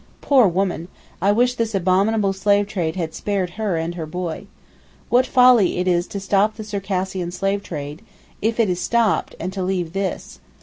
Poor 0.19 0.47
woman; 0.47 0.87
I 1.21 1.31
wish 1.31 1.53
this 1.53 1.75
abominable 1.75 2.33
slave 2.33 2.65
trade 2.65 2.95
had 2.95 3.13
spared 3.13 3.51
her 3.51 3.77
and 3.77 3.93
her 3.93 4.07
boy. 4.07 4.47
What 5.09 5.27
folly 5.27 5.77
it 5.77 5.87
is 5.87 6.07
to 6.07 6.19
stop 6.19 6.55
the 6.55 6.63
Circassian 6.63 7.29
slave 7.29 7.61
trade, 7.61 8.01
if 8.41 8.59
it 8.59 8.67
is 8.67 8.81
stopped, 8.81 9.35
and 9.39 9.53
to 9.53 9.61
leave 9.61 9.93
this. 9.93 10.39